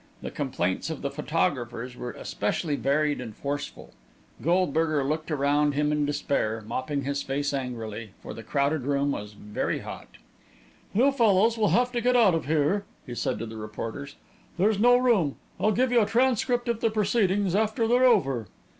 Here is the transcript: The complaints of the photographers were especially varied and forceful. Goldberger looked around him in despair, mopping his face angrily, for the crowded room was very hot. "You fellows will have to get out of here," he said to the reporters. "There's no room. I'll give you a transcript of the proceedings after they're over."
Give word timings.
The 0.23 0.31
complaints 0.31 0.89
of 0.89 1.03
the 1.03 1.11
photographers 1.11 1.95
were 1.95 2.09
especially 2.13 2.75
varied 2.75 3.21
and 3.21 3.35
forceful. 3.35 3.91
Goldberger 4.41 5.03
looked 5.03 5.29
around 5.29 5.75
him 5.75 5.91
in 5.91 6.07
despair, 6.07 6.63
mopping 6.65 7.03
his 7.03 7.21
face 7.21 7.53
angrily, 7.53 8.13
for 8.23 8.33
the 8.33 8.41
crowded 8.41 8.81
room 8.81 9.11
was 9.11 9.33
very 9.33 9.81
hot. 9.81 10.07
"You 10.95 11.11
fellows 11.11 11.55
will 11.55 11.69
have 11.69 11.91
to 11.91 12.01
get 12.01 12.15
out 12.15 12.33
of 12.33 12.45
here," 12.47 12.83
he 13.05 13.13
said 13.13 13.37
to 13.37 13.45
the 13.45 13.57
reporters. 13.57 14.15
"There's 14.57 14.79
no 14.79 14.97
room. 14.97 15.35
I'll 15.59 15.71
give 15.71 15.91
you 15.91 16.01
a 16.01 16.07
transcript 16.07 16.67
of 16.67 16.79
the 16.79 16.89
proceedings 16.89 17.53
after 17.53 17.87
they're 17.87 18.03
over." 18.05 18.47